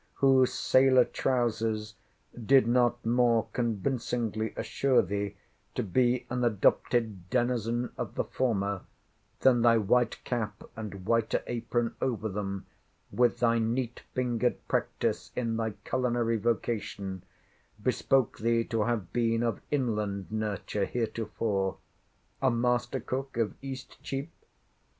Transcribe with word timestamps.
—whose 0.15 0.51
sailor 0.51 1.05
trowsers 1.05 1.93
did 2.47 2.67
not 2.67 3.05
more 3.05 3.47
convincingly 3.53 4.51
assure 4.57 5.03
thee 5.03 5.35
to 5.75 5.83
be 5.83 6.25
an 6.31 6.43
adopted 6.43 7.29
denizen 7.29 7.91
of 7.99 8.15
the 8.15 8.23
former, 8.23 8.81
than 9.41 9.61
thy 9.61 9.77
white 9.77 10.17
cap, 10.23 10.63
and 10.75 11.05
whiter 11.05 11.43
apron 11.45 11.93
over 12.01 12.27
them, 12.29 12.65
with 13.11 13.37
thy 13.41 13.59
neat 13.59 13.99
fingered 14.15 14.57
practice 14.67 15.31
in 15.35 15.55
thy 15.55 15.69
culinary 15.85 16.35
vocation, 16.35 17.23
bespoke 17.79 18.39
thee 18.39 18.63
to 18.63 18.85
have 18.85 19.13
been 19.13 19.43
of 19.43 19.61
inland 19.69 20.31
nurture 20.31 20.85
heretofore—a 20.85 22.49
master 22.49 22.99
cook 22.99 23.37
of 23.37 23.53
Eastcheap? 23.61 24.31